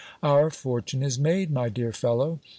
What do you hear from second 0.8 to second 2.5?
is made, my dear fellow.